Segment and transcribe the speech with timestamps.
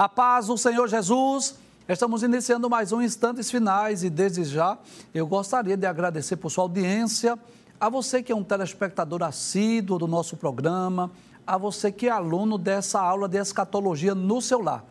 [0.00, 1.56] A paz do Senhor Jesus.
[1.86, 4.78] Estamos iniciando mais um Instantes Finais e desde já
[5.12, 7.38] eu gostaria de agradecer por sua audiência,
[7.78, 11.10] a você que é um telespectador assíduo do nosso programa,
[11.46, 14.86] a você que é aluno dessa aula de escatologia no seu lar.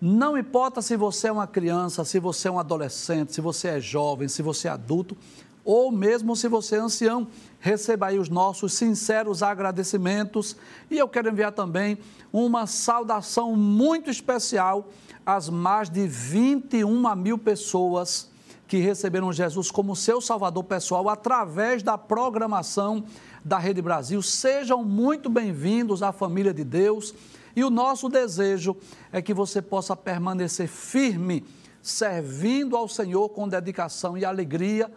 [0.00, 3.80] Não importa se você é uma criança, se você é um adolescente, se você é
[3.80, 5.16] jovem, se você é adulto,
[5.64, 7.26] ou mesmo se você é ancião,
[7.58, 10.56] receba aí os nossos sinceros agradecimentos.
[10.90, 11.96] E eu quero enviar também
[12.32, 14.88] uma saudação muito especial
[15.24, 18.30] às mais de 21 mil pessoas
[18.68, 23.04] que receberam Jesus como seu salvador pessoal através da programação
[23.42, 24.20] da Rede Brasil.
[24.20, 27.14] Sejam muito bem-vindos à família de Deus.
[27.56, 28.76] E o nosso desejo
[29.12, 31.44] é que você possa permanecer firme,
[31.80, 34.90] servindo ao Senhor com dedicação e alegria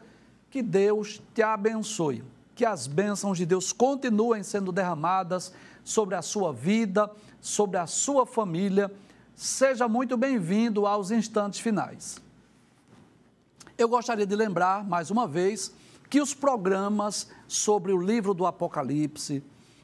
[0.49, 2.23] que Deus te abençoe.
[2.55, 5.53] Que as bênçãos de Deus continuem sendo derramadas
[5.83, 7.09] sobre a sua vida,
[7.39, 8.91] sobre a sua família.
[9.35, 12.19] Seja muito bem-vindo aos instantes finais.
[13.77, 15.71] Eu gostaria de lembrar, mais uma vez,
[16.09, 19.43] que os programas sobre o livro do Apocalipse,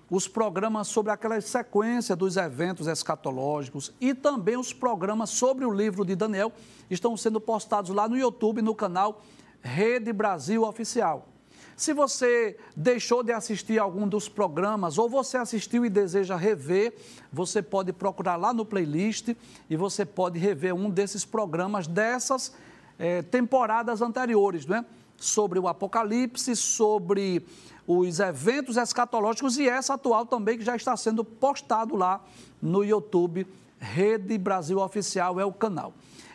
[0.10, 6.04] os programas sobre aquela sequência dos eventos escatológicos e também os programas sobre o livro
[6.06, 6.52] de Daniel
[6.90, 9.22] estão sendo postados lá no YouTube, no canal
[9.64, 11.30] Rede Brasil Oficial.
[11.76, 16.94] Se você deixou de assistir algum dos programas ou você assistiu e deseja rever,
[17.32, 19.30] você pode procurar lá no playlist
[19.70, 22.54] e você pode rever um desses programas dessas
[23.00, 24.86] eh, temporadas anteriores, né?
[25.18, 27.44] Sobre o Apocalipse, sobre
[27.88, 32.24] os eventos escatológicos e essa atual também que já está sendo postado lá
[32.62, 33.48] no YouTube.
[33.80, 35.94] Rede Brasil Oficial é o canal.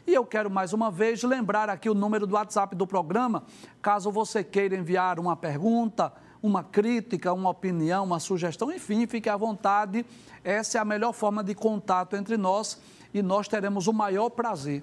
[0.08, 3.44] E eu quero mais uma vez lembrar aqui o número do WhatsApp do programa,
[3.82, 6.10] caso você queira enviar uma pergunta,
[6.42, 10.06] uma crítica, uma opinião, uma sugestão, enfim, fique à vontade.
[10.42, 12.80] Essa é a melhor forma de contato entre nós
[13.12, 14.82] e nós teremos o maior prazer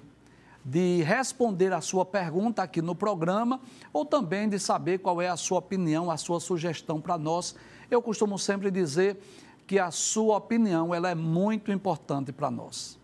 [0.64, 3.60] de responder a sua pergunta aqui no programa
[3.92, 7.56] ou também de saber qual é a sua opinião, a sua sugestão para nós.
[7.90, 9.20] Eu costumo sempre dizer
[9.66, 12.96] que a sua opinião ela é muito importante para nós.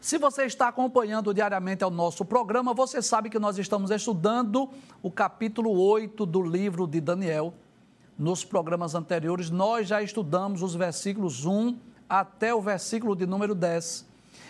[0.00, 4.70] Se você está acompanhando diariamente o nosso programa, você sabe que nós estamos estudando
[5.02, 7.52] o capítulo 8 do livro de Daniel.
[8.18, 11.76] Nos programas anteriores, nós já estudamos os versículos 1
[12.08, 14.06] até o versículo de número 10.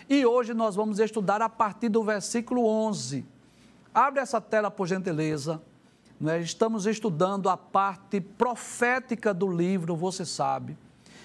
[0.09, 3.25] E hoje nós vamos estudar a partir do versículo 11.
[3.93, 5.61] Abre essa tela, por gentileza.
[6.17, 10.77] Nós estamos estudando a parte profética do livro, você sabe.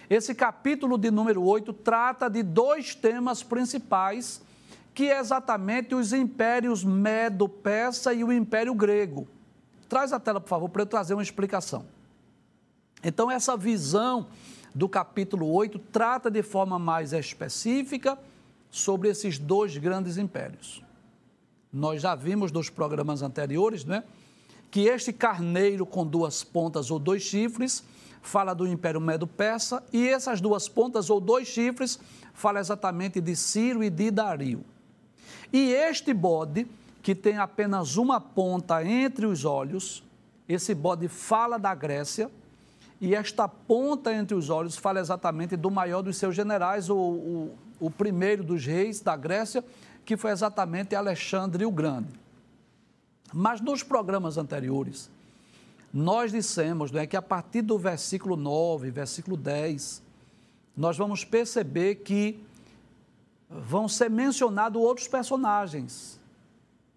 [0.09, 4.41] Esse capítulo de número 8 trata de dois temas principais,
[4.95, 9.27] que é exatamente os impérios Medo-Persa e o Império Grego.
[9.89, 11.85] Traz a tela, por favor, para eu trazer uma explicação.
[13.03, 14.29] Então, essa visão
[14.75, 18.19] do capítulo 8 trata de forma mais específica
[18.71, 20.83] sobre esses dois grandes impérios.
[21.73, 24.05] Nós já vimos nos programas anteriores, né,
[24.71, 27.83] que este carneiro com duas pontas ou dois chifres
[28.27, 31.99] fala do Império Medo-Persa, e essas duas pontas, ou dois chifres,
[32.35, 34.65] fala exatamente de Ciro e de Dario.
[35.53, 36.67] E este bode,
[37.03, 40.03] que tem apenas uma ponta entre os olhos,
[40.49, 42.31] esse bode fala da Grécia,
[43.01, 47.59] e esta ponta entre os olhos fala exatamente do maior dos seus generais, o, o,
[47.79, 49.65] o primeiro dos reis da Grécia,
[50.05, 52.09] que foi exatamente Alexandre o Grande.
[53.33, 55.11] Mas nos programas anteriores,
[55.93, 60.03] nós dissemos não é, que a partir do versículo 9, versículo 10,
[60.77, 62.43] nós vamos perceber que
[63.49, 66.21] vão ser mencionados outros personagens.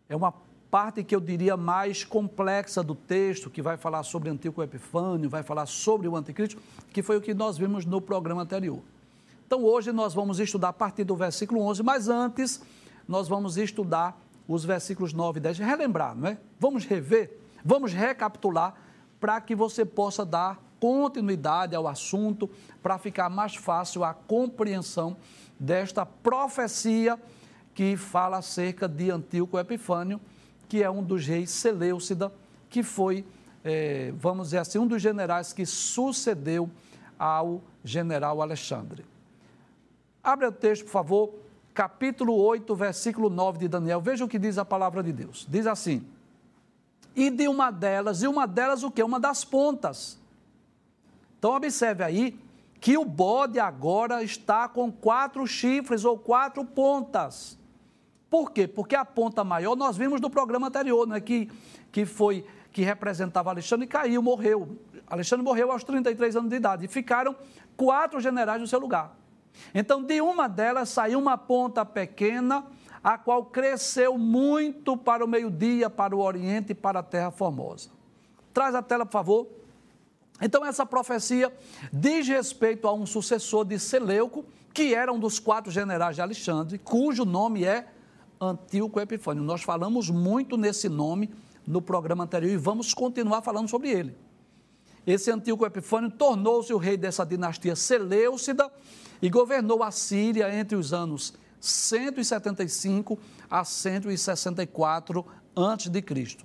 [0.07, 0.33] É uma
[0.69, 5.43] parte que eu diria mais complexa do texto, que vai falar sobre Antíoco Epifânio, vai
[5.43, 6.61] falar sobre o anticristo,
[6.91, 8.79] que foi o que nós vimos no programa anterior.
[9.47, 12.61] Então hoje nós vamos estudar a partir do versículo 11, mas antes
[13.07, 16.37] nós vamos estudar os versículos 9 e 10, relembrar, não é?
[16.59, 17.35] Vamos rever,
[17.69, 18.73] vamos recapitular
[19.19, 22.49] para que você possa dar continuidade ao assunto,
[22.81, 25.15] para ficar mais fácil a compreensão
[25.59, 27.19] desta profecia
[27.75, 30.19] que fala acerca de Antíoco Epifânio,
[30.67, 32.31] que é um dos reis Seleucida,
[32.71, 33.23] que foi,
[33.63, 36.71] é, vamos dizer assim, um dos generais que sucedeu
[37.19, 39.05] ao general Alexandre.
[40.23, 41.33] Abre o texto, por favor,
[41.71, 44.01] capítulo 8, versículo 9 de Daniel.
[44.01, 45.45] Veja o que diz a palavra de Deus.
[45.47, 46.03] Diz assim:
[47.19, 49.03] e de uma delas, e uma delas o que?
[49.03, 50.17] Uma das pontas.
[51.37, 52.39] Então observe aí
[52.79, 57.57] que o bode agora está com quatro chifres ou quatro pontas.
[58.29, 58.67] Por quê?
[58.67, 61.49] Porque a ponta maior nós vimos no programa anterior, né, que,
[61.91, 64.77] que foi que representava Alexandre caiu, morreu.
[65.07, 67.35] Alexandre morreu aos 33 anos de idade e ficaram
[67.75, 69.17] quatro generais no seu lugar.
[69.73, 72.63] Então, de uma delas saiu uma ponta pequena,
[73.03, 77.89] a qual cresceu muito para o meio-dia, para o oriente e para a terra formosa.
[78.53, 79.47] Traz a tela, por favor.
[80.41, 81.53] Então, essa profecia
[81.91, 86.77] diz respeito a um sucessor de Seleuco, que era um dos quatro generais de Alexandre,
[86.77, 87.87] cujo nome é
[88.39, 89.43] Antíoco Epifânio.
[89.43, 91.29] Nós falamos muito nesse nome
[91.67, 94.15] no programa anterior e vamos continuar falando sobre ele.
[95.05, 98.71] Esse Antíoco Epifânio tornou-se o rei dessa dinastia Seleucida
[99.21, 103.17] e governou a Síria entre os anos 175
[103.49, 105.25] a 164
[105.55, 106.37] a.C.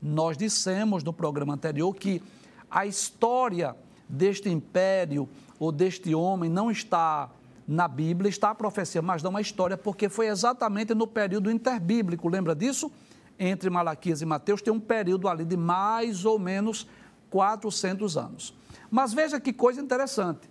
[0.00, 2.22] Nós dissemos no programa anterior que
[2.70, 3.76] a história
[4.08, 5.28] deste império
[5.58, 7.30] ou deste homem não está
[7.66, 12.28] na Bíblia, está a profecia, mas não a história, porque foi exatamente no período interbíblico,
[12.28, 12.90] lembra disso?
[13.38, 16.86] Entre Malaquias e Mateus tem um período ali de mais ou menos
[17.30, 18.54] 400 anos.
[18.90, 20.48] Mas veja que coisa interessante.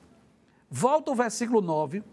[0.69, 2.03] Volta o versículo 9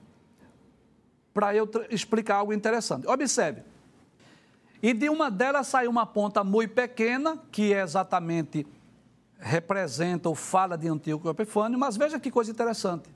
[1.33, 3.07] para eu explicar algo interessante.
[3.07, 3.63] Observe.
[4.83, 8.67] E de uma delas saiu uma ponta muito pequena, que é exatamente
[9.39, 13.09] representa ou fala de Antíoco Epifânio, mas veja que coisa interessante.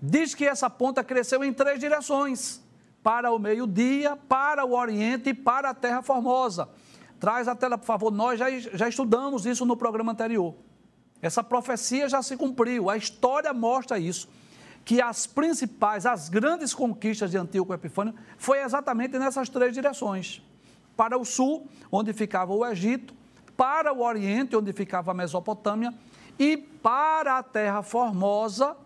[0.00, 2.62] Diz que essa ponta cresceu em três direções:
[3.02, 6.68] para o meio-dia, para o oriente e para a terra formosa.
[7.18, 8.10] Traz a tela, por favor.
[8.10, 10.54] Nós já, já estudamos isso no programa anterior.
[11.22, 14.28] Essa profecia já se cumpriu, a história mostra isso.
[14.84, 20.42] Que as principais, as grandes conquistas de Antíoco Epifânio foi exatamente nessas três direções.
[20.96, 23.14] Para o sul, onde ficava o Egito,
[23.56, 25.92] para o oriente, onde ficava a Mesopotâmia,
[26.38, 28.76] e para a terra formosa,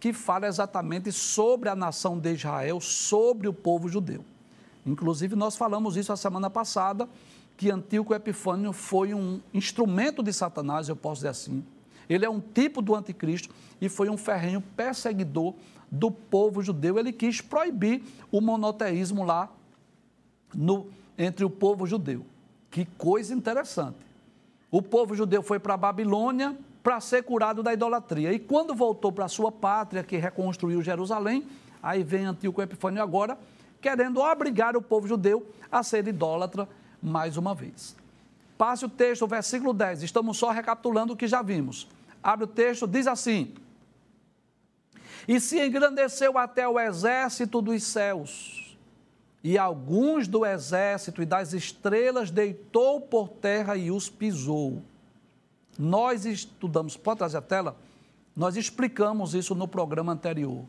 [0.00, 4.24] que fala exatamente sobre a nação de Israel, sobre o povo judeu.
[4.84, 7.08] Inclusive, nós falamos isso a semana passada,
[7.56, 11.64] que Antíoco Epifânio foi um instrumento de Satanás, eu posso dizer assim.
[12.12, 15.54] Ele é um tipo do anticristo e foi um ferrenho perseguidor
[15.90, 16.98] do povo judeu.
[16.98, 19.50] Ele quis proibir o monoteísmo lá
[20.54, 20.86] no,
[21.18, 22.24] entre o povo judeu.
[22.70, 23.98] Que coisa interessante.
[24.70, 28.32] O povo judeu foi para a Babilônia, para ser curado da idolatria.
[28.32, 31.46] E quando voltou para a sua pátria, que reconstruiu Jerusalém,
[31.82, 33.38] aí vem Antíoco Epifânio agora,
[33.80, 36.68] querendo obrigar o povo judeu a ser idólatra
[37.02, 37.94] mais uma vez.
[38.56, 40.02] Passe o texto, versículo 10.
[40.02, 41.88] Estamos só recapitulando o que já vimos.
[42.22, 43.54] Abre o texto, diz assim:
[45.26, 48.76] E se engrandeceu até o exército dos céus,
[49.42, 54.82] e alguns do exército e das estrelas deitou por terra e os pisou.
[55.76, 57.76] Nós estudamos, pode trazer a tela?
[58.36, 60.64] Nós explicamos isso no programa anterior,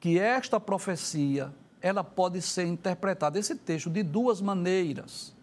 [0.00, 1.52] que esta profecia,
[1.82, 5.34] ela pode ser interpretada, esse texto, de duas maneiras,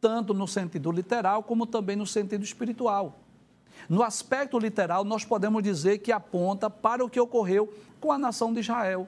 [0.00, 3.18] tanto no sentido literal, como também no sentido espiritual.
[3.88, 8.52] No aspecto literal, nós podemos dizer que aponta para o que ocorreu com a nação
[8.54, 9.06] de Israel,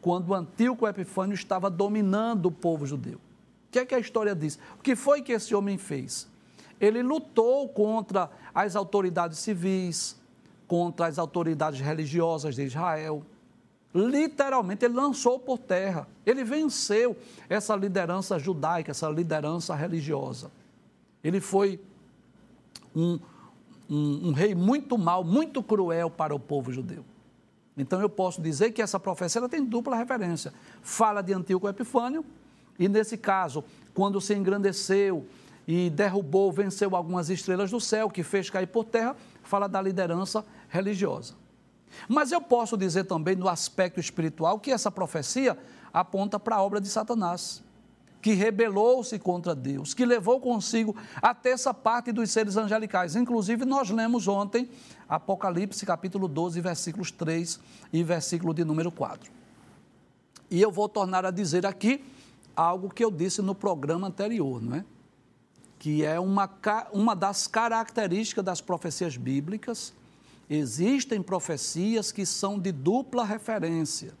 [0.00, 3.16] quando o Antíoco Epifânio estava dominando o povo judeu.
[3.16, 4.58] O que é que a história diz?
[4.78, 6.30] O que foi que esse homem fez?
[6.82, 10.16] ele lutou contra as autoridades civis,
[10.66, 13.24] contra as autoridades religiosas de Israel.
[13.94, 16.08] Literalmente, ele lançou por terra.
[16.26, 17.16] Ele venceu
[17.48, 20.50] essa liderança judaica, essa liderança religiosa.
[21.22, 21.80] Ele foi
[22.96, 23.20] um,
[23.88, 27.04] um, um rei muito mau, muito cruel para o povo judeu.
[27.76, 30.52] Então, eu posso dizer que essa profecia tem dupla referência.
[30.82, 32.24] Fala de Antíoco Epifânio,
[32.78, 35.26] e nesse caso, quando se engrandeceu
[35.66, 40.44] e derrubou, venceu algumas estrelas do céu, que fez cair por terra, fala da liderança
[40.68, 41.34] religiosa.
[42.08, 45.56] Mas eu posso dizer também, no aspecto espiritual, que essa profecia
[45.92, 47.62] aponta para a obra de Satanás,
[48.22, 53.16] que rebelou-se contra Deus, que levou consigo a terça parte dos seres angelicais.
[53.16, 54.70] Inclusive, nós lemos ontem
[55.08, 57.58] Apocalipse, capítulo 12, versículos 3
[57.92, 59.28] e versículo de número 4.
[60.48, 62.04] E eu vou tornar a dizer aqui
[62.54, 64.84] algo que eu disse no programa anterior, não é?
[65.80, 66.48] que é uma,
[66.92, 69.92] uma das características das profecias bíblicas.
[70.48, 74.14] Existem profecias que são de dupla referência.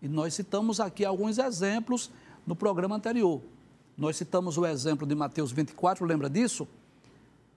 [0.00, 2.08] E nós citamos aqui alguns exemplos
[2.48, 3.42] no programa anterior.
[3.94, 6.66] Nós citamos o exemplo de Mateus 24, lembra disso?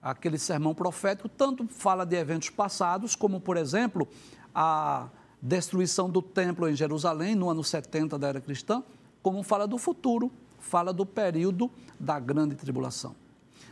[0.02, 4.06] Aquele sermão profético tanto fala de eventos passados, como, por exemplo,
[4.54, 5.08] a
[5.40, 8.82] destruição do templo em Jerusalém no ano 70 da era cristã,
[9.22, 10.30] como fala do futuro,
[10.60, 13.14] fala do período da grande tribulação.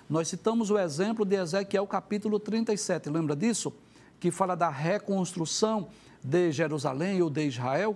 [0.09, 3.75] Nós citamos o exemplo de Ezequiel capítulo 37, lembra disso?
[4.19, 5.89] Que fala da reconstrução
[6.25, 7.95] de Jerusalém ou de Israel.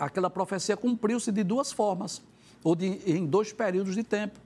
[0.00, 2.22] Aquela profecia cumpriu-se de duas formas,
[2.64, 4.40] ou de, em dois períodos de tempo.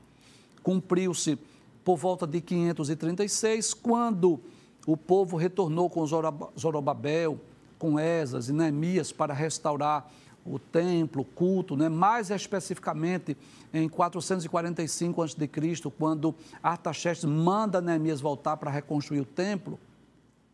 [0.64, 1.38] Cumpriu-se
[1.84, 4.40] por volta de 536, quando
[4.84, 7.38] o povo retornou com Zorobabel,
[7.78, 10.10] com Esas e Neemias para restaurar
[10.44, 11.88] o templo, o culto, né?
[11.88, 13.36] mais especificamente
[13.72, 19.78] em 445 a.C., quando Artaxerxes manda Neemias voltar para reconstruir o templo,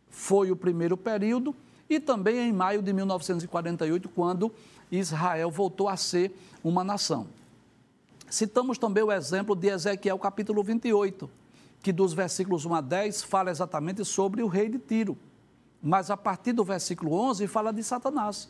[0.09, 1.55] foi o primeiro período,
[1.89, 4.51] e também em maio de 1948, quando
[4.91, 7.27] Israel voltou a ser uma nação.
[8.29, 11.29] Citamos também o exemplo de Ezequiel capítulo 28,
[11.81, 15.17] que dos versículos 1 a 10 fala exatamente sobre o rei de Tiro.
[15.81, 18.49] Mas a partir do versículo 11 fala de Satanás,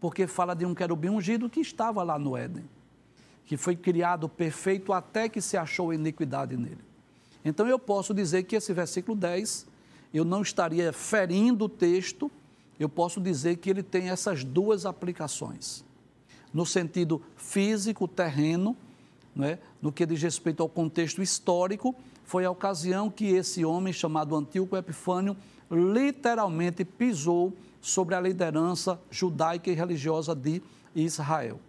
[0.00, 2.68] porque fala de um querubim ungido que estava lá no Éden,
[3.46, 6.84] que foi criado perfeito até que se achou iniquidade nele.
[7.44, 9.66] Então eu posso dizer que esse versículo 10,
[10.12, 12.30] eu não estaria ferindo o texto,
[12.78, 15.84] eu posso dizer que ele tem essas duas aplicações.
[16.52, 18.76] No sentido físico, terreno,
[19.34, 24.34] né, no que diz respeito ao contexto histórico, foi a ocasião que esse homem chamado
[24.34, 25.36] Antíoco Epifânio
[25.70, 30.62] literalmente pisou sobre a liderança judaica e religiosa de
[30.94, 31.60] Israel.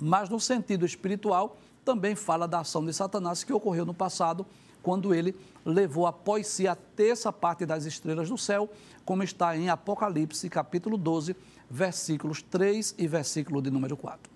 [0.00, 4.46] Mas no sentido espiritual, também fala da ação de Satanás que ocorreu no passado,
[4.86, 8.70] quando ele levou após si a terça parte das estrelas do céu,
[9.04, 11.34] como está em Apocalipse, capítulo 12,
[11.68, 14.30] versículos 3 e versículo de número 4.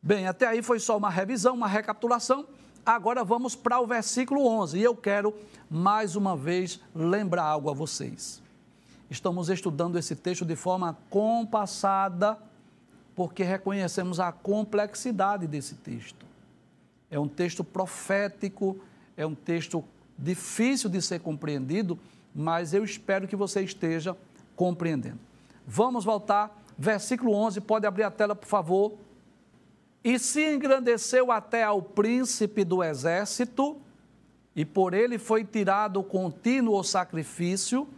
[0.00, 2.46] Bem, até aí foi só uma revisão, uma recapitulação.
[2.84, 5.34] Agora vamos para o versículo 11 e eu quero
[5.68, 8.40] mais uma vez lembrar algo a vocês.
[9.10, 12.38] Estamos estudando esse texto de forma compassada,
[13.12, 16.35] porque reconhecemos a complexidade desse texto.
[17.10, 18.78] É um texto profético,
[19.16, 19.84] é um texto
[20.18, 21.98] difícil de ser compreendido,
[22.34, 24.16] mas eu espero que você esteja
[24.54, 25.18] compreendendo.
[25.66, 28.98] Vamos voltar, versículo 11, pode abrir a tela, por favor
[30.06, 33.76] e se engrandeceu até ao príncipe do exército,
[34.54, 37.88] e por ele foi tirado o contínuo sacrifício,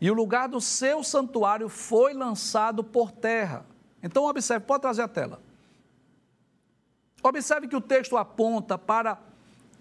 [0.00, 3.66] e o lugar do seu santuário foi lançado por terra.
[4.00, 5.40] Então, observe, pode trazer a tela.
[7.22, 9.18] Observe que o texto aponta para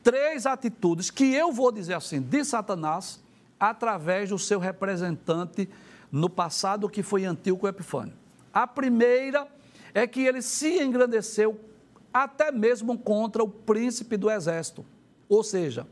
[0.03, 3.19] três atitudes que eu vou dizer assim, de Satanás,
[3.59, 5.69] através do seu representante
[6.11, 8.13] no passado, que foi Antíoco Epifânio.
[8.53, 9.47] A primeira
[9.93, 11.59] é que ele se engrandeceu
[12.13, 14.85] até mesmo contra o príncipe do exército.
[15.27, 15.87] Ou seja,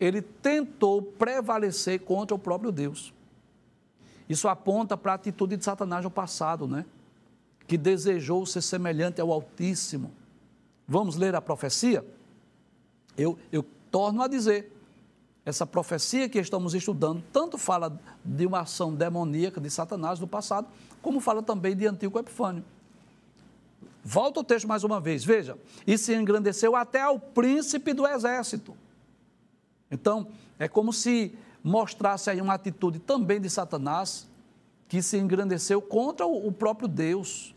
[0.00, 3.12] ele tentou prevalecer contra o próprio Deus.
[4.28, 6.84] Isso aponta para a atitude de Satanás no passado, né?
[7.66, 10.12] Que desejou ser semelhante ao Altíssimo.
[10.88, 12.02] Vamos ler a profecia?
[13.16, 14.72] Eu, eu torno a dizer,
[15.44, 20.66] essa profecia que estamos estudando tanto fala de uma ação demoníaca de Satanás no passado,
[21.02, 22.64] como fala também de Antigo Epifânio.
[24.02, 25.58] Volta o texto mais uma vez, veja.
[25.86, 28.74] E se engrandeceu até ao príncipe do exército.
[29.90, 30.28] Então,
[30.58, 34.26] é como se mostrasse aí uma atitude também de Satanás,
[34.88, 37.54] que se engrandeceu contra o próprio Deus,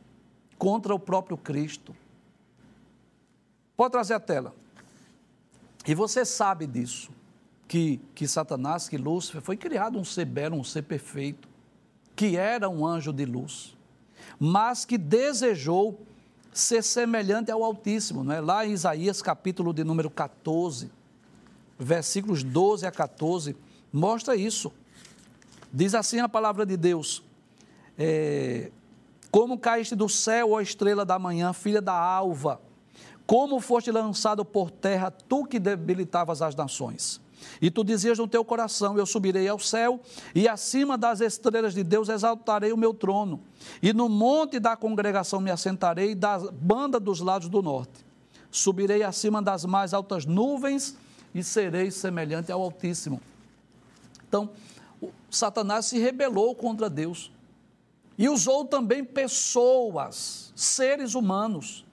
[0.57, 1.95] contra o próprio Cristo.
[3.75, 4.53] Pode trazer a tela.
[5.87, 7.09] E você sabe disso,
[7.67, 11.47] que, que Satanás, que Lúcifer, foi criado um ser belo, um ser perfeito,
[12.15, 13.75] que era um anjo de luz,
[14.39, 15.99] mas que desejou
[16.53, 18.41] ser semelhante ao Altíssimo, não é?
[18.41, 20.91] Lá em Isaías, capítulo de número 14,
[21.79, 23.55] versículos 12 a 14,
[23.91, 24.71] mostra isso.
[25.73, 27.23] Diz assim a palavra de Deus:
[27.97, 28.69] é,
[29.31, 32.61] Como caíste do céu, ó estrela da manhã, filha da alva,
[33.31, 37.21] como foste lançado por terra, tu que debilitavas as nações.
[37.61, 40.01] E tu dizias no teu coração: Eu subirei ao céu,
[40.35, 43.39] e acima das estrelas de Deus exaltarei o meu trono.
[43.81, 48.05] E no monte da congregação me assentarei, da banda dos lados do norte.
[48.51, 50.97] Subirei acima das mais altas nuvens
[51.33, 53.21] e serei semelhante ao Altíssimo.
[54.27, 54.49] Então,
[55.29, 57.31] Satanás se rebelou contra Deus
[58.17, 61.85] e usou também pessoas, seres humanos,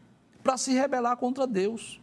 [0.48, 2.00] para se rebelar contra Deus.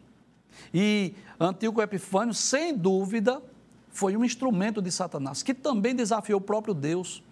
[0.72, 3.42] E Antíoco Epifânio, sem dúvida,
[3.90, 7.24] foi um instrumento de Satanás, que também desafiou o próprio Deus,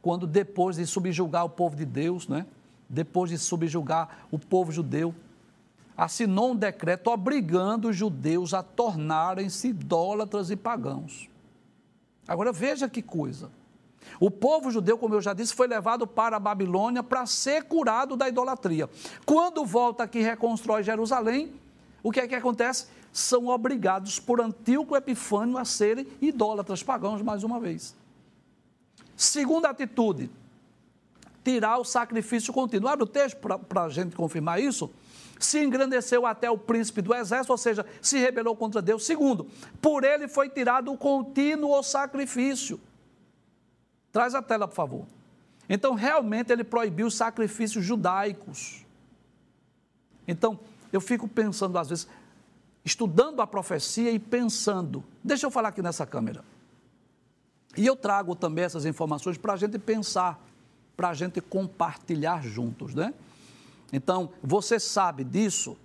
[0.00, 2.46] quando depois de subjugar o povo de Deus, né?
[2.88, 5.14] depois de subjugar o povo judeu,
[5.94, 11.28] assinou um decreto obrigando os judeus a tornarem-se idólatras e pagãos.
[12.26, 13.50] Agora veja que coisa.
[14.20, 18.16] O povo judeu, como eu já disse, foi levado para a Babilônia para ser curado
[18.16, 18.88] da idolatria.
[19.24, 21.54] Quando volta aqui e reconstrói Jerusalém,
[22.02, 22.86] o que é que acontece?
[23.12, 27.94] São obrigados por Antíoco Epifânio a serem idólatras pagãos mais uma vez.
[29.16, 30.30] Segunda atitude,
[31.42, 32.88] tirar o sacrifício contínuo.
[32.88, 34.90] Abre o texto para a gente confirmar isso.
[35.38, 39.04] Se engrandeceu até o príncipe do exército, ou seja, se rebelou contra Deus.
[39.04, 39.46] Segundo,
[39.80, 42.80] por ele foi tirado o contínuo sacrifício.
[44.16, 45.04] Traz a tela, por favor.
[45.68, 48.82] Então, realmente, ele proibiu os sacrifícios judaicos.
[50.26, 50.58] Então,
[50.90, 52.08] eu fico pensando, às vezes,
[52.82, 55.04] estudando a profecia e pensando.
[55.22, 56.42] Deixa eu falar aqui nessa câmera.
[57.76, 60.42] E eu trago também essas informações para a gente pensar,
[60.96, 63.12] para a gente compartilhar juntos, né?
[63.92, 65.76] Então, você sabe disso,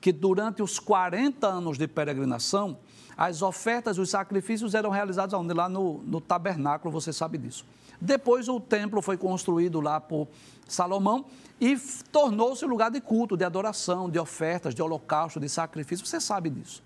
[0.00, 2.78] que durante os 40 anos de peregrinação,
[3.16, 5.34] as ofertas os sacrifícios eram realizados?
[5.54, 7.64] Lá no, no tabernáculo, você sabe disso.
[8.00, 10.28] Depois o templo foi construído lá por
[10.68, 11.24] Salomão
[11.60, 11.76] e
[12.12, 16.04] tornou-se lugar de culto, de adoração, de ofertas, de holocausto, de sacrifício.
[16.04, 16.82] Você sabe disso.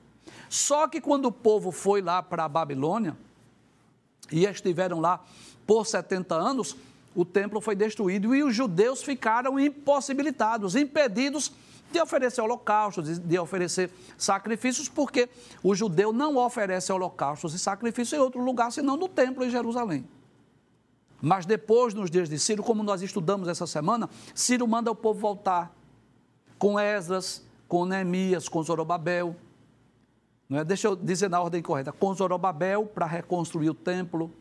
[0.48, 3.16] Só que quando o povo foi lá para a Babilônia
[4.30, 5.20] e estiveram lá
[5.66, 6.76] por 70 anos,
[7.14, 11.52] o templo foi destruído e os judeus ficaram impossibilitados, impedidos
[11.90, 15.28] de oferecer holocaustos, de oferecer sacrifícios, porque
[15.62, 20.06] o judeu não oferece holocaustos e sacrifícios em outro lugar senão no templo em Jerusalém.
[21.20, 25.20] Mas depois, nos dias de Ciro, como nós estudamos essa semana, Ciro manda o povo
[25.20, 25.74] voltar
[26.58, 29.36] com Esdras, com Neemias, com Zorobabel.
[30.48, 30.64] Não é?
[30.64, 34.32] Deixa eu dizer na ordem correta: com Zorobabel para reconstruir o templo,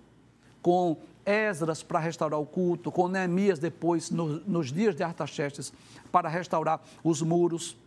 [0.61, 0.97] com
[1.29, 5.71] Esdras para restaurar o culto, com Neemias depois, no, nos dias de Artaxerxes,
[6.11, 7.77] para restaurar os muros.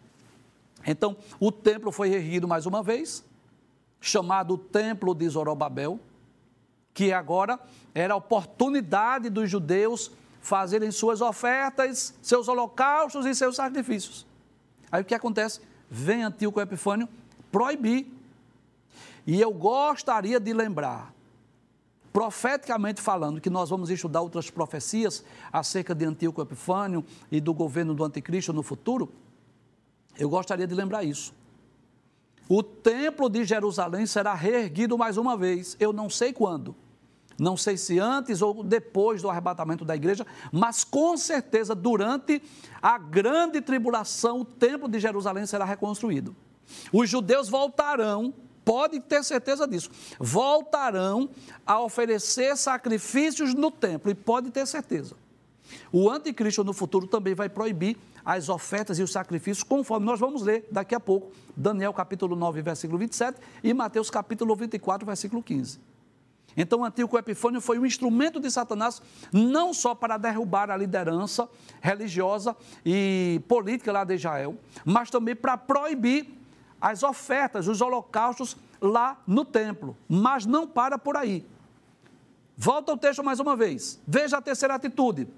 [0.87, 3.25] Então, o templo foi erguido mais uma vez,
[4.01, 5.99] chamado Templo de Zorobabel
[6.95, 7.59] que agora
[7.95, 14.27] era a oportunidade dos judeus fazerem suas ofertas, seus holocaustos e seus sacrifícios.
[14.91, 15.61] Aí o que acontece?
[15.91, 17.09] Vem Antíoco Epifânio
[17.51, 18.07] proibir.
[19.27, 21.15] E eu gostaria de lembrar,
[22.13, 27.95] profeticamente falando, que nós vamos estudar outras profecias acerca de Antíoco Epifânio e do governo
[27.95, 29.13] do anticristo no futuro.
[30.19, 31.35] Eu gostaria de lembrar isso.
[32.49, 36.75] O templo de Jerusalém será reerguido mais uma vez, eu não sei quando.
[37.39, 42.43] Não sei se antes ou depois do arrebatamento da igreja, mas com certeza durante
[42.81, 46.37] a grande tribulação o templo de Jerusalém será reconstruído.
[46.93, 51.29] Os judeus voltarão, pode ter certeza disso, voltarão
[51.67, 55.17] a oferecer sacrifícios no templo e pode ter certeza.
[55.93, 60.43] O anticristo no futuro também vai proibir as ofertas e os sacrifícios, conforme nós vamos
[60.43, 65.81] ler daqui a pouco, Daniel capítulo 9, versículo 27 e Mateus capítulo 24, versículo 15.
[66.57, 69.01] Então, o Antíoco Epifânio foi um instrumento de Satanás,
[69.33, 71.49] não só para derrubar a liderança
[71.81, 76.42] religiosa e política lá de Israel, mas também para proibir
[76.83, 79.97] as ofertas, os holocaustos lá no templo.
[80.09, 81.47] Mas não para por aí.
[82.57, 84.01] Volta ao texto mais uma vez.
[84.05, 85.29] Veja a terceira atitude.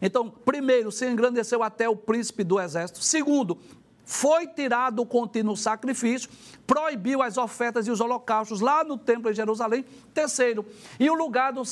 [0.00, 3.02] Então, primeiro, se engrandeceu até o príncipe do exército.
[3.02, 3.58] Segundo,
[4.04, 6.28] foi tirado o contínuo sacrifício,
[6.66, 9.86] proibiu as ofertas e os holocaustos lá no templo de Jerusalém.
[10.12, 10.66] Terceiro,
[11.00, 11.62] e o lugar do,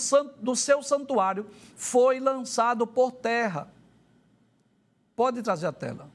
[0.40, 1.46] do seu santuário
[1.76, 3.70] foi lançado por terra.
[5.14, 6.13] Pode trazer a tela.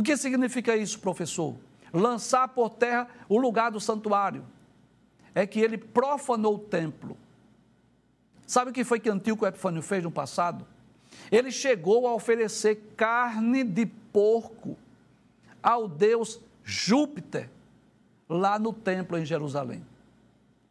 [0.00, 1.54] O que significa isso, professor?
[1.92, 4.42] Lançar por terra o lugar do santuário.
[5.34, 7.18] É que ele profanou o templo.
[8.46, 10.66] Sabe o que foi que Antíoco Epifânio fez no passado?
[11.30, 14.74] Ele chegou a oferecer carne de porco
[15.62, 17.50] ao deus Júpiter
[18.26, 19.84] lá no templo em Jerusalém,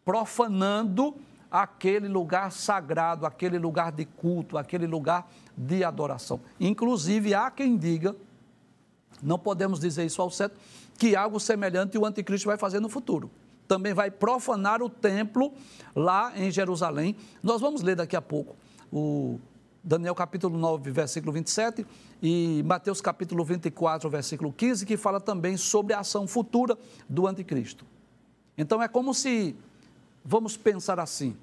[0.04, 1.16] profanando
[1.52, 6.42] aquele lugar sagrado, aquele lugar de culto, aquele lugar de adoração.
[6.60, 8.16] Inclusive, há quem diga,
[9.22, 10.58] não podemos dizer isso ao certo,
[10.98, 13.30] que algo semelhante o anticristo vai fazer no futuro.
[13.68, 15.54] Também vai profanar o templo
[15.96, 17.16] lá em Jerusalém.
[17.42, 18.56] Nós vamos ler daqui a pouco
[18.92, 19.40] o
[19.84, 21.86] Daniel capítulo 9, versículo 27
[22.22, 26.78] e Mateus capítulo 24, versículo 15, que fala também sobre a ação futura
[27.08, 27.86] do anticristo.
[28.58, 29.56] Então é como se,
[30.24, 31.38] vamos pensar assim,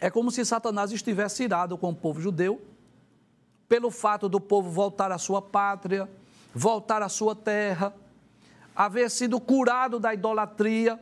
[0.00, 2.60] é como se Satanás estivesse irado com o povo judeu,
[3.68, 6.08] pelo fato do povo voltar à sua pátria,
[6.54, 7.94] voltar à sua terra,
[8.74, 10.98] haver sido curado da idolatria,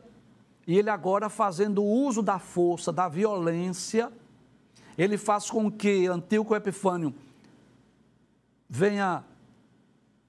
[0.67, 4.11] e ele agora fazendo uso da força, da violência,
[4.99, 7.15] ele faz com que Antíoco Epifânio
[8.69, 9.23] venha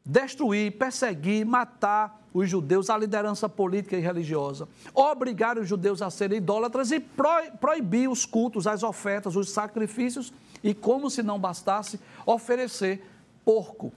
[0.05, 6.37] destruir, perseguir, matar os judeus, a liderança política e religiosa, obrigar os judeus a serem
[6.37, 10.31] idólatras e proibir os cultos, as ofertas, os sacrifícios
[10.63, 13.03] e, como se não bastasse, oferecer
[13.43, 13.91] porco,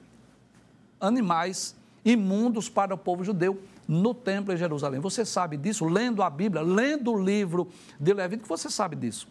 [1.00, 5.00] animais imundos para o povo judeu no templo em Jerusalém.
[5.00, 9.26] Você sabe disso, lendo a Bíblia, lendo o livro de Levítico, você sabe disso.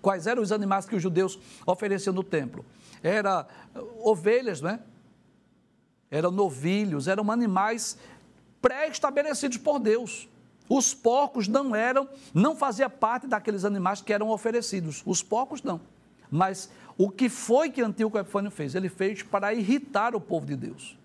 [0.00, 2.64] Quais eram os animais que os judeus ofereciam no templo?
[3.02, 3.46] Eram
[3.98, 4.80] ovelhas, não é?
[6.10, 7.98] Eram novilhos, eram animais
[8.60, 10.28] pré-estabelecidos por Deus.
[10.68, 15.02] Os porcos não eram, não fazia parte daqueles animais que eram oferecidos.
[15.04, 15.80] Os porcos não.
[16.30, 18.74] Mas o que foi que Antíoco Epifânio fez?
[18.74, 20.98] Ele fez para irritar o povo de Deus.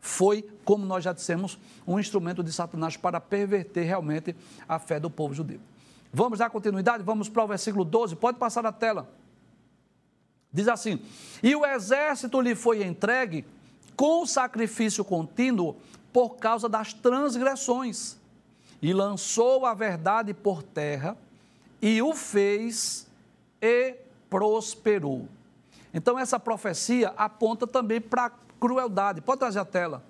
[0.00, 4.36] Foi, como nós já dissemos, um instrumento de Satanás para perverter realmente
[4.68, 5.58] a fé do povo judeu.
[6.12, 7.02] Vamos dar continuidade?
[7.02, 8.16] Vamos para o versículo 12.
[8.16, 9.08] Pode passar na tela.
[10.52, 11.00] Diz assim:
[11.42, 13.44] E o exército lhe foi entregue
[13.96, 15.76] com sacrifício contínuo
[16.12, 18.16] por causa das transgressões
[18.80, 21.16] e lançou a verdade por terra,
[21.80, 23.06] e o fez
[23.60, 23.96] e
[24.28, 25.28] prosperou.
[25.92, 29.20] Então, essa profecia aponta também para a crueldade.
[29.20, 30.04] Pode trazer a tela.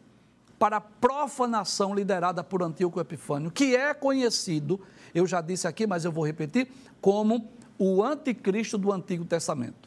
[0.59, 4.81] Para a profanação liderada por Antíoco Epifânio, que é conhecido,
[5.15, 7.47] eu já disse aqui, mas eu vou repetir, como
[7.79, 9.87] o anticristo do Antigo Testamento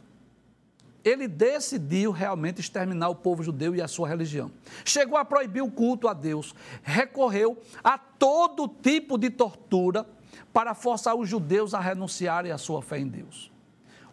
[1.04, 4.52] ele decidiu realmente exterminar o povo judeu e a sua religião.
[4.84, 10.06] Chegou a proibir o culto a Deus, recorreu a todo tipo de tortura
[10.52, 13.52] para forçar os judeus a renunciarem à sua fé em Deus.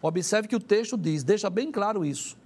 [0.01, 2.37] Observe que o texto diz, deixa bem claro isso.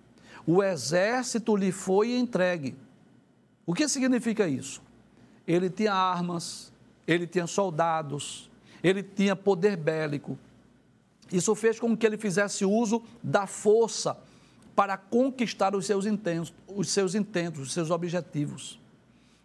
[0.46, 2.76] O exército lhe foi entregue.
[3.66, 4.82] O que significa isso?
[5.48, 6.72] Ele tinha armas,
[7.08, 8.50] ele tinha soldados,
[8.84, 10.38] ele tinha poder bélico.
[11.32, 14.18] Isso fez com que ele fizesse uso da força
[14.76, 18.80] para conquistar os seus intentos, os seus intentos, os seus objetivos.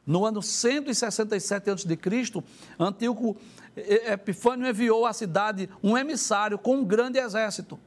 [0.06, 2.44] No ano 167 a.C.,
[2.78, 3.36] Antíoco
[3.76, 7.78] Epifânio enviou à cidade um emissário com um grande exército.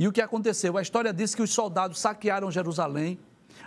[0.00, 0.78] E o que aconteceu?
[0.78, 3.18] A história diz que os soldados saquearam Jerusalém,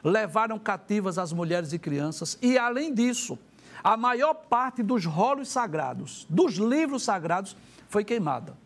[0.04, 3.38] levaram cativas as mulheres e crianças, e além disso,
[3.84, 7.56] a maior parte dos rolos sagrados, dos livros sagrados,
[7.88, 8.58] foi queimada.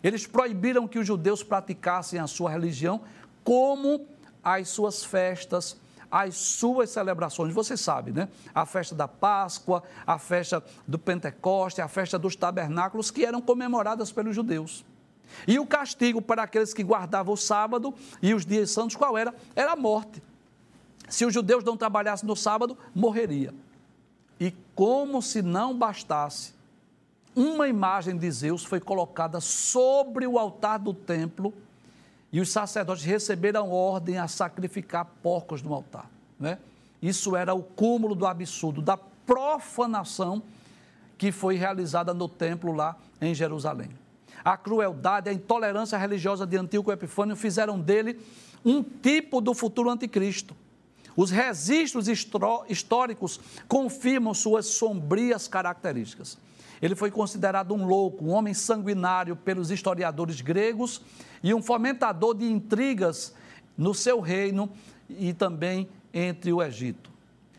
[0.00, 3.00] Eles proibiram que os judeus praticassem a sua religião
[3.42, 4.06] como
[4.40, 5.76] as suas festas,
[6.08, 7.52] as suas celebrações.
[7.52, 8.28] Você sabe, né?
[8.54, 14.12] A festa da Páscoa, a festa do Pentecoste, a festa dos tabernáculos, que eram comemoradas
[14.12, 14.84] pelos judeus.
[15.46, 19.34] E o castigo para aqueles que guardavam o sábado e os dias santos, qual era?
[19.54, 20.22] Era a morte.
[21.08, 23.54] Se os judeus não trabalhassem no sábado, morreria.
[24.38, 26.54] E como se não bastasse,
[27.34, 31.54] uma imagem de Zeus foi colocada sobre o altar do templo
[32.32, 36.10] e os sacerdotes receberam ordem a sacrificar porcos no altar.
[36.38, 36.58] Né?
[37.00, 40.42] Isso era o cúmulo do absurdo, da profanação
[41.16, 43.90] que foi realizada no templo lá em Jerusalém.
[44.48, 48.18] A crueldade, a intolerância religiosa de Antíoco Epifânio fizeram dele
[48.64, 50.56] um tipo do futuro anticristo.
[51.14, 56.38] Os registros históricos confirmam suas sombrias características.
[56.80, 61.02] Ele foi considerado um louco, um homem sanguinário pelos historiadores gregos
[61.42, 63.34] e um fomentador de intrigas
[63.76, 64.70] no seu reino
[65.10, 67.10] e também entre o Egito.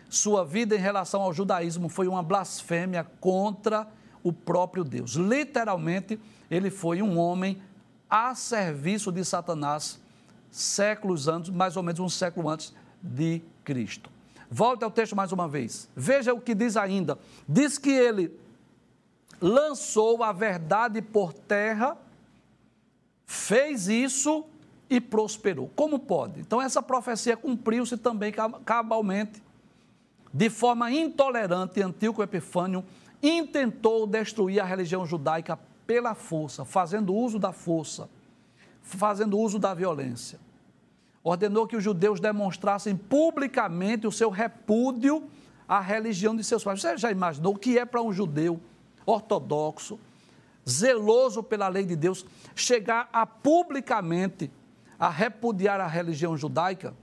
[0.10, 3.88] Sua vida em relação ao judaísmo foi uma blasfêmia contra
[4.24, 5.14] o próprio Deus.
[5.14, 6.20] Literalmente,
[6.50, 7.62] ele foi um homem
[8.10, 10.00] a serviço de Satanás
[10.52, 14.10] séculos antes, mais ou menos um século antes de Cristo.
[14.50, 15.88] Volte ao texto mais uma vez.
[15.96, 17.20] Veja o que diz ainda.
[17.48, 18.32] Diz que ele
[19.40, 21.96] lançou a verdade por terra,
[23.26, 24.46] fez isso
[24.90, 25.70] e prosperou.
[25.76, 26.40] Como pode?
[26.40, 28.34] Então, essa profecia cumpriu-se também
[28.66, 29.42] cabalmente.
[30.34, 32.84] De forma intolerante, Antíoco Epifânio
[33.22, 38.08] intentou destruir a religião judaica pela força, fazendo uso da força,
[38.80, 40.40] fazendo uso da violência.
[41.24, 45.28] Ordenou que os judeus demonstrassem publicamente o seu repúdio
[45.68, 46.80] à religião de seus pais.
[46.80, 48.62] Você já imaginou o que é para um judeu
[49.04, 50.00] ortodoxo,
[50.70, 52.24] zeloso pela lei de Deus,
[52.54, 54.52] chegar a publicamente
[55.00, 56.94] a repudiar a religião judaica,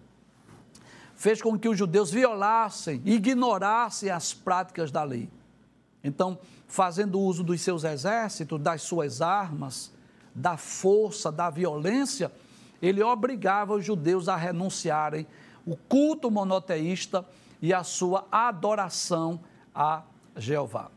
[1.17, 5.29] fez com que os judeus violassem, ignorassem as práticas da lei.
[6.05, 9.93] Então, fazendo uso dos seus exércitos, das suas armas,
[10.35, 12.31] da força, da violência,
[12.83, 15.27] ele obrigava os judeus a renunciarem
[15.65, 17.25] o culto monoteísta
[17.61, 19.41] e a sua adoração
[19.75, 20.03] a
[20.37, 20.91] Jeová.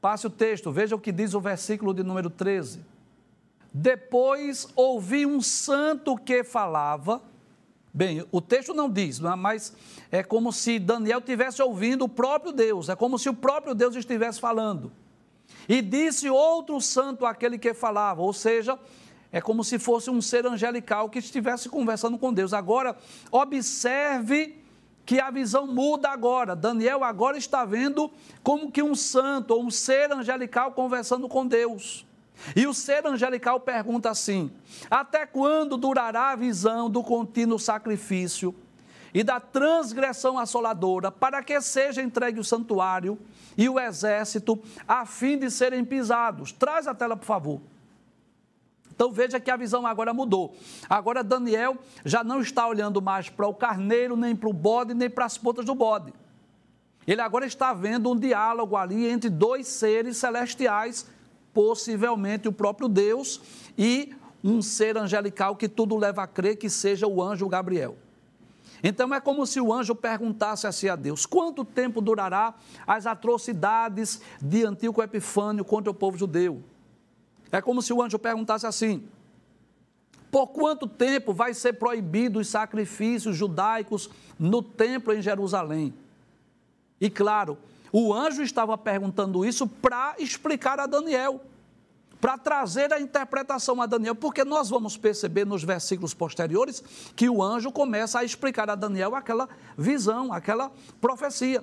[0.00, 2.84] Passe o texto, veja o que diz o versículo de número 13.
[3.72, 7.22] Depois ouvi um santo que falava.
[7.94, 9.34] Bem, o texto não diz, é?
[9.36, 9.74] mas
[10.10, 13.94] é como se Daniel estivesse ouvindo o próprio Deus, é como se o próprio Deus
[13.94, 14.90] estivesse falando.
[15.68, 18.78] E disse outro santo aquele que falava, ou seja,
[19.30, 22.52] é como se fosse um ser angelical que estivesse conversando com Deus.
[22.52, 22.96] Agora,
[23.30, 24.62] observe
[25.06, 26.54] que a visão muda agora.
[26.54, 28.10] Daniel agora está vendo
[28.42, 32.06] como que um santo ou um ser angelical conversando com Deus.
[32.56, 34.50] E o ser angelical pergunta assim:
[34.90, 38.54] Até quando durará a visão do contínuo sacrifício
[39.14, 43.18] e da transgressão assoladora, para que seja entregue o santuário
[43.56, 46.52] e o exército, a fim de serem pisados.
[46.52, 47.60] Traz a tela, por favor.
[48.94, 50.54] Então veja que a visão agora mudou.
[50.88, 55.10] Agora Daniel já não está olhando mais para o carneiro, nem para o bode, nem
[55.10, 56.12] para as pontas do bode.
[57.06, 61.06] Ele agora está vendo um diálogo ali entre dois seres celestiais,
[61.52, 63.40] possivelmente o próprio Deus
[63.76, 67.96] e um ser angelical que tudo leva a crer que seja o anjo Gabriel.
[68.82, 72.54] Então é como se o anjo perguntasse assim a Deus: quanto tempo durará
[72.86, 76.62] as atrocidades de Antíoco Epifânio contra o povo judeu?
[77.50, 79.06] É como se o anjo perguntasse assim:
[80.30, 85.94] por quanto tempo vai ser proibido os sacrifícios judaicos no templo em Jerusalém?
[87.00, 87.58] E claro,
[87.92, 91.42] o anjo estava perguntando isso para explicar a Daniel,
[92.22, 96.82] para trazer a interpretação a Daniel, porque nós vamos perceber nos versículos posteriores
[97.14, 101.62] que o anjo começa a explicar a Daniel aquela visão, aquela profecia.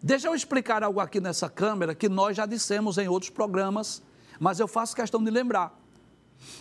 [0.00, 4.00] Deixa eu explicar algo aqui nessa câmera que nós já dissemos em outros programas
[4.38, 5.78] mas eu faço questão de lembrar.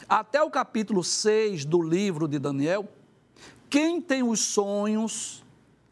[0.08, 2.88] Até o capítulo 6 do livro de Daniel,
[3.70, 5.44] quem tem os sonhos,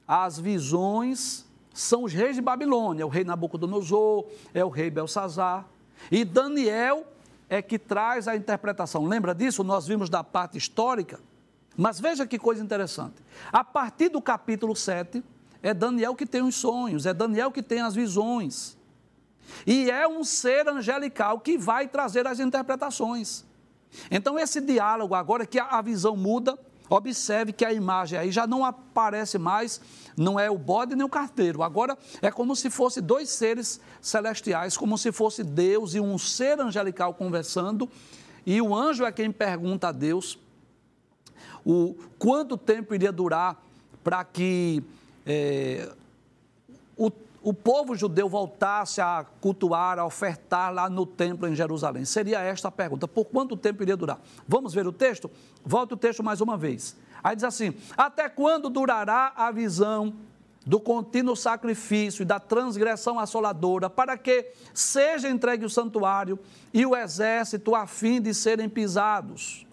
[0.07, 5.65] as visões, são os reis de Babilônia, o rei Nabucodonosor, é o rei Belsazar.
[6.11, 7.05] E Daniel
[7.51, 9.05] é que traz a interpretação.
[9.05, 9.61] Lembra disso?
[9.61, 11.19] Nós vimos da parte histórica.
[11.75, 13.15] Mas veja que coisa interessante.
[13.51, 15.21] A partir do capítulo 7,
[15.61, 18.77] é Daniel que tem os sonhos, é Daniel que tem as visões.
[19.67, 23.43] E é um ser angelical que vai trazer as interpretações.
[24.09, 26.57] Então, esse diálogo, agora que a visão muda,
[26.91, 29.79] observe que a imagem aí já não aparece mais,
[30.17, 31.63] não é o bode nem o carteiro.
[31.63, 36.59] Agora é como se fosse dois seres celestiais, como se fosse Deus e um ser
[36.59, 37.89] angelical conversando.
[38.45, 40.37] E o anjo é quem pergunta a Deus
[41.65, 43.63] o quanto tempo iria durar
[44.03, 44.83] para que
[45.25, 45.89] é,
[46.97, 47.09] o
[47.43, 52.05] o povo judeu voltasse a cultuar, a ofertar lá no templo em Jerusalém?
[52.05, 53.07] Seria esta a pergunta.
[53.07, 54.19] Por quanto tempo iria durar?
[54.47, 55.29] Vamos ver o texto?
[55.65, 56.95] Volta o texto mais uma vez.
[57.23, 60.13] Aí diz assim: Até quando durará a visão
[60.63, 66.37] do contínuo sacrifício e da transgressão assoladora, para que seja entregue o santuário
[66.71, 69.65] e o exército a fim de serem pisados?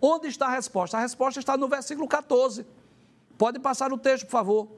[0.00, 0.98] Onde está a resposta?
[0.98, 2.66] A resposta está no versículo 14.
[3.38, 4.68] Pode passar o texto, por favor.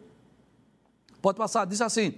[1.21, 2.15] Pode passar, diz assim.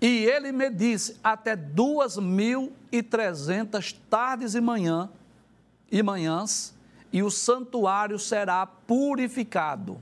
[0.00, 5.10] E ele me disse: até duas mil e trezentas tardes e manhã
[5.90, 6.74] e manhãs,
[7.12, 9.98] e o santuário será purificado.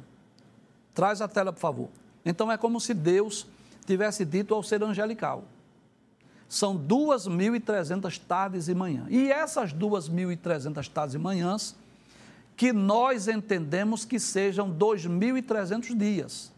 [0.94, 1.88] Traz a tela, por favor.
[2.24, 3.46] Então é como se Deus
[3.87, 5.44] tivesse dito ao ser angelical.
[6.48, 9.07] São duas mil e trezentas tardes e manhã.
[9.09, 11.74] E essas duas mil e trezentas tardes e manhãs,
[12.57, 16.50] que nós entendemos que sejam dois mil e trezentos dias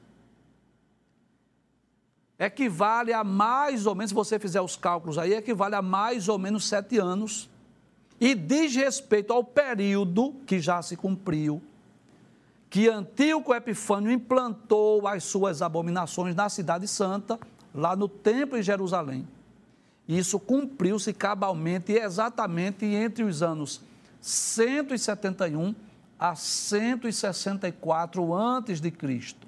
[2.41, 6.39] equivale a mais ou menos, se você fizer os cálculos aí, equivale a mais ou
[6.39, 7.51] menos sete anos.
[8.19, 11.63] E diz respeito ao período que já se cumpriu,
[12.71, 17.39] que Antíoco Epifânio implantou as suas abominações na Cidade Santa,
[17.75, 19.29] lá no Templo em Jerusalém.
[20.09, 23.83] Isso cumpriu-se cabalmente e exatamente entre os anos
[24.21, 25.75] 171
[26.19, 29.47] a 164 antes de Cristo.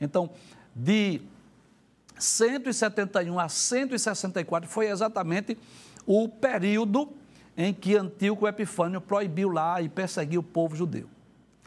[0.00, 0.30] Então,
[0.74, 1.20] de
[2.18, 5.56] 171 a 164 foi exatamente
[6.06, 7.12] o período
[7.56, 11.08] em que Antíoco Epifânio proibiu lá e perseguiu o povo judeu.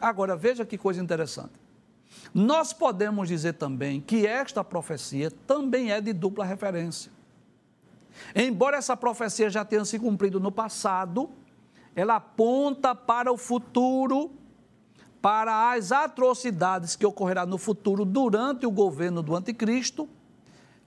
[0.00, 1.52] Agora, veja que coisa interessante.
[2.34, 7.12] Nós podemos dizer também que esta profecia também é de dupla referência.
[8.34, 11.30] Embora essa profecia já tenha se cumprido no passado,
[11.94, 14.32] ela aponta para o futuro,
[15.20, 20.08] para as atrocidades que ocorrerá no futuro durante o governo do anticristo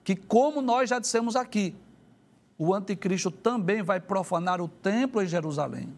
[0.06, 1.74] que, como nós já dissemos aqui,
[2.56, 5.92] o anticristo também vai profanar o templo em Jerusalém.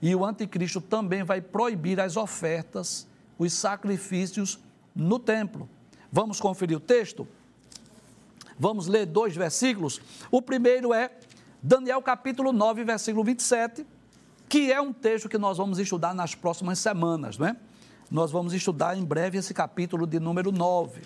[0.00, 4.60] E o anticristo também vai proibir as ofertas, os sacrifícios
[4.94, 5.68] no templo.
[6.12, 7.26] Vamos conferir o texto?
[8.56, 10.00] Vamos ler dois versículos.
[10.30, 11.10] O primeiro é
[11.60, 13.84] Daniel capítulo 9, versículo 27,
[14.48, 17.56] que é um texto que nós vamos estudar nas próximas semanas, não é?
[18.08, 21.02] Nós vamos estudar em breve esse capítulo de número 9.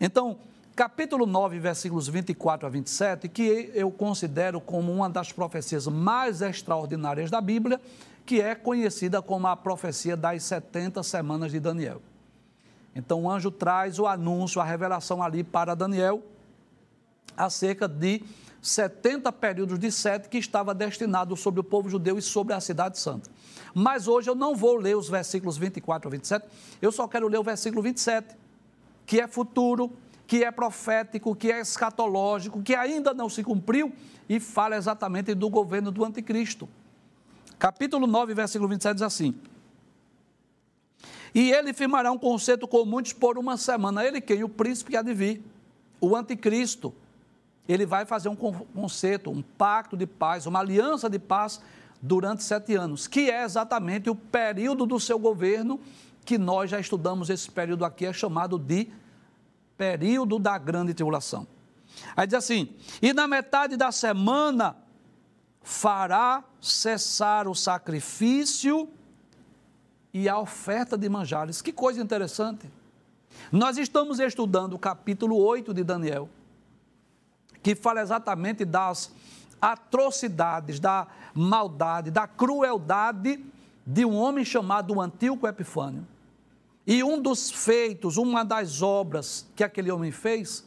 [0.00, 0.38] Então,
[0.78, 7.32] capítulo 9, versículos 24 a 27, que eu considero como uma das profecias mais extraordinárias
[7.32, 7.80] da Bíblia,
[8.24, 12.00] que é conhecida como a profecia das 70 semanas de Daniel.
[12.94, 16.22] Então o anjo traz o anúncio, a revelação ali para Daniel
[17.36, 18.22] acerca de
[18.62, 23.00] 70 períodos de sete que estava destinado sobre o povo judeu e sobre a cidade
[23.00, 23.28] santa.
[23.74, 26.46] Mas hoje eu não vou ler os versículos 24 a 27,
[26.80, 28.36] eu só quero ler o versículo 27,
[29.04, 29.90] que é futuro,
[30.28, 33.90] que é profético, que é escatológico, que ainda não se cumpriu
[34.28, 36.68] e fala exatamente do governo do anticristo.
[37.58, 39.34] Capítulo 9, versículo 27 diz assim:
[41.34, 44.04] E ele firmará um concerto com muitos por uma semana.
[44.04, 44.44] Ele quem?
[44.44, 45.42] O príncipe que há de vir,
[45.98, 46.94] o anticristo.
[47.66, 51.58] Ele vai fazer um concerto, um pacto de paz, uma aliança de paz
[52.02, 55.80] durante sete anos, que é exatamente o período do seu governo,
[56.22, 58.88] que nós já estudamos esse período aqui, é chamado de
[59.78, 61.46] período da grande tribulação.
[62.14, 62.68] Aí diz assim:
[63.00, 64.76] e na metade da semana
[65.62, 68.88] fará cessar o sacrifício
[70.12, 71.62] e a oferta de manjares.
[71.62, 72.70] Que coisa interessante.
[73.52, 76.28] Nós estamos estudando o capítulo 8 de Daniel,
[77.62, 79.12] que fala exatamente das
[79.60, 83.44] atrocidades, da maldade, da crueldade
[83.86, 86.06] de um homem chamado Antíoco Epifânio.
[86.88, 90.66] E um dos feitos, uma das obras que aquele homem fez,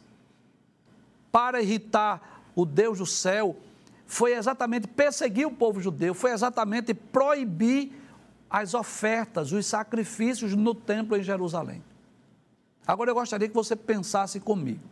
[1.32, 3.56] para irritar o Deus do céu,
[4.06, 7.92] foi exatamente perseguir o povo judeu, foi exatamente proibir
[8.48, 11.82] as ofertas, os sacrifícios no templo em Jerusalém.
[12.86, 14.84] Agora eu gostaria que você pensasse comigo.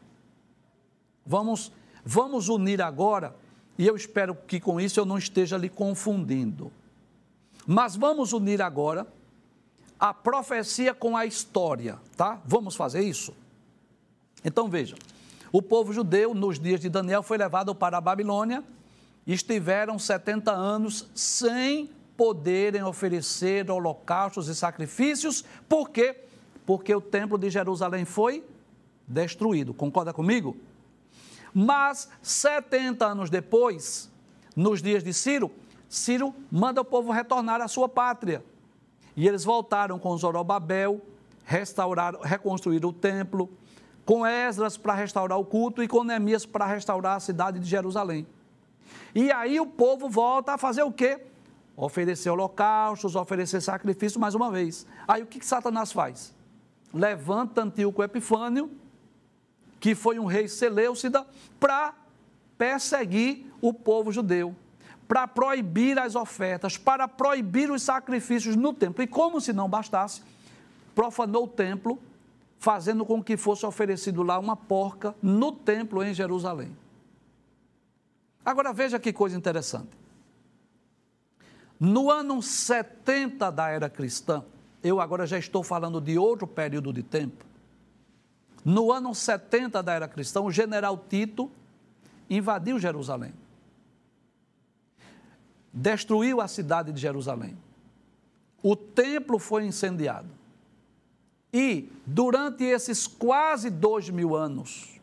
[1.25, 1.71] Vamos,
[2.05, 3.37] vamos unir agora,
[3.79, 6.73] e eu espero que com isso eu não esteja lhe confundindo.
[7.64, 9.07] Mas vamos unir agora
[10.00, 12.40] a profecia com a história, tá?
[12.46, 13.34] Vamos fazer isso?
[14.42, 14.96] Então veja,
[15.52, 18.64] o povo judeu nos dias de Daniel foi levado para a Babilônia
[19.26, 25.44] estiveram 70 anos sem poderem oferecer holocaustos e sacrifícios.
[25.68, 26.24] Por quê?
[26.66, 28.44] Porque o templo de Jerusalém foi
[29.06, 29.72] destruído.
[29.72, 30.56] Concorda comigo?
[31.52, 34.10] Mas 70 anos depois,
[34.54, 35.50] nos dias de Ciro,
[35.88, 38.44] Ciro manda o povo retornar à sua pátria.
[39.16, 41.01] E eles voltaram com Zorobabel,
[41.44, 43.51] restauraram, reconstruíram o templo,
[44.05, 48.27] com Esdras para restaurar o culto e com Neemias para restaurar a cidade de Jerusalém.
[49.14, 51.20] E aí o povo volta a fazer o quê?
[51.77, 54.87] Oferecer holocaustos, oferecer sacrifício mais uma vez.
[55.07, 56.35] Aí o que, que Satanás faz?
[56.92, 58.70] Levanta Antíoco Epifânio,
[59.79, 61.27] que foi um rei Seleucida,
[61.59, 61.94] para
[62.59, 64.55] perseguir o povo judeu,
[65.11, 69.03] para proibir as ofertas, para proibir os sacrifícios no templo.
[69.03, 70.23] E como se não bastasse,
[70.94, 71.99] profanou o templo,
[72.61, 76.77] fazendo com que fosse oferecido lá uma porca no templo em Jerusalém.
[78.44, 79.90] Agora veja que coisa interessante.
[81.81, 84.44] No ano 70 da era cristã,
[84.81, 87.44] eu agora já estou falando de outro período de tempo.
[88.64, 91.51] No ano 70 da era cristã, o general Tito
[92.29, 93.39] invadiu Jerusalém.
[95.72, 97.56] Destruiu a cidade de Jerusalém.
[98.62, 100.28] O templo foi incendiado.
[101.52, 105.00] E, durante esses quase dois mil anos,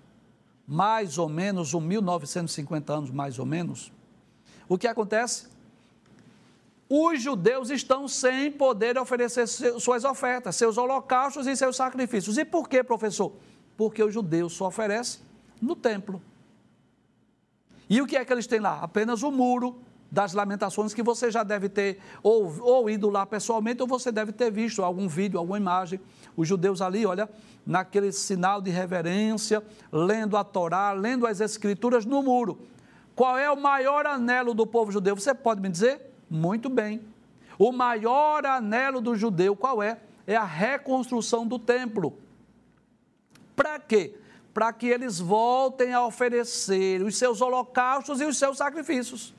[0.67, 3.91] mais ou menos, um 1950 anos mais ou menos,
[4.67, 5.47] o que acontece?
[6.89, 12.37] Os judeus estão sem poder oferecer suas ofertas, seus holocaustos e seus sacrifícios.
[12.37, 13.33] E por quê, professor?
[13.75, 15.21] Porque os judeus só oferecem
[15.61, 16.21] no templo.
[17.89, 18.79] E o que é que eles têm lá?
[18.81, 23.81] Apenas o muro das lamentações que você já deve ter ou, ou ido lá pessoalmente
[23.81, 25.99] ou você deve ter visto algum vídeo, alguma imagem.
[26.35, 27.29] Os judeus ali, olha,
[27.65, 32.57] naquele sinal de reverência, lendo a Torá, lendo as Escrituras no muro.
[33.15, 35.15] Qual é o maior anelo do povo judeu?
[35.15, 36.13] Você pode me dizer?
[36.29, 37.01] Muito bem.
[37.57, 39.99] O maior anelo do judeu, qual é?
[40.25, 42.17] É a reconstrução do templo.
[43.55, 44.15] Para quê?
[44.53, 49.33] Para que eles voltem a oferecer os seus holocaustos e os seus sacrifícios.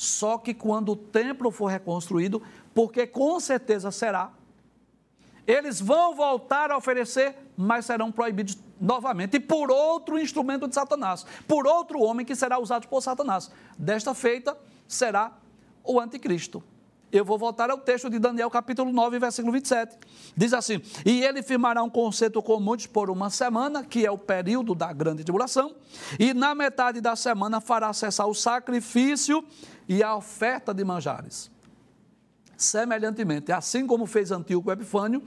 [0.00, 2.42] Só que quando o templo for reconstruído,
[2.74, 4.32] porque com certeza será,
[5.46, 11.26] eles vão voltar a oferecer, mas serão proibidos novamente, e por outro instrumento de Satanás,
[11.46, 13.50] por outro homem que será usado por Satanás.
[13.76, 14.56] Desta feita
[14.88, 15.36] será
[15.84, 16.64] o anticristo.
[17.12, 19.96] Eu vou voltar ao texto de Daniel, capítulo 9, versículo 27.
[20.36, 24.18] Diz assim: E ele firmará um concerto com muitos por uma semana, que é o
[24.18, 25.74] período da grande tribulação,
[26.18, 29.44] e na metade da semana fará cessar o sacrifício
[29.88, 31.50] e a oferta de manjares.
[32.56, 35.20] Semelhantemente, assim como fez Antíoco Epifânio,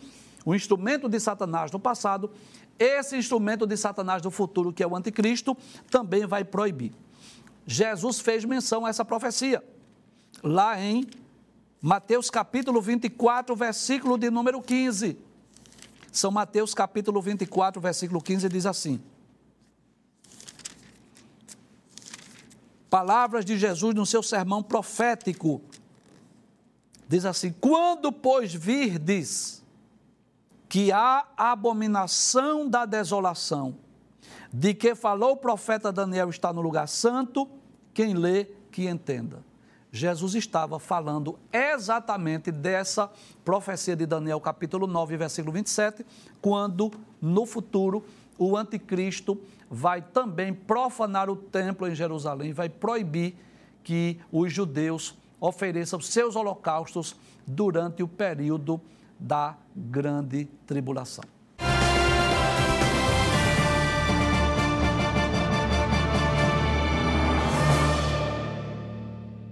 [0.45, 2.31] o instrumento de Satanás no passado,
[2.79, 5.57] esse instrumento de Satanás no futuro, que é o anticristo,
[5.89, 6.93] também vai proibir.
[7.65, 9.63] Jesus fez menção a essa profecia,
[10.41, 11.05] lá em
[11.85, 15.17] Mateus capítulo 24, versículo de número 15.
[16.13, 19.03] São Mateus capítulo 24, versículo 15 diz assim:
[22.89, 25.61] Palavras de Jesus no seu sermão profético.
[27.05, 29.61] Diz assim: Quando, pois, virdes
[30.69, 33.75] que a abominação da desolação,
[34.53, 37.45] de que falou o profeta Daniel, está no lugar santo,
[37.93, 39.43] quem lê, que entenda.
[39.95, 43.11] Jesus estava falando exatamente dessa
[43.45, 46.03] profecia de Daniel, capítulo 9, versículo 27,
[46.41, 46.91] quando
[47.21, 48.03] no futuro
[48.35, 49.39] o anticristo
[49.69, 53.35] vai também profanar o templo em Jerusalém, vai proibir
[53.83, 57.15] que os judeus ofereçam seus holocaustos
[57.45, 58.81] durante o período
[59.19, 61.32] da grande tribulação.